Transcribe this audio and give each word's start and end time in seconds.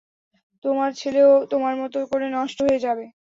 তোমার 0.65 0.89
ছেলেও 0.93 1.31
তোমার 1.51 1.73
মতো 1.81 1.97
করে 2.11 2.27
নষ্ট 2.37 2.57
হয়ে 2.65 2.83
যাবে। 2.85 3.05